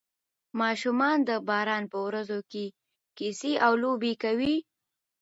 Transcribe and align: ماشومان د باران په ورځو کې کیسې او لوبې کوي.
ماشومان 0.59 1.17
د 1.29 1.31
باران 1.47 1.83
په 1.91 1.97
ورځو 2.07 2.39
کې 2.51 2.65
کیسې 3.17 3.53
او 3.65 3.71
لوبې 3.83 4.13
کوي. 4.23 4.55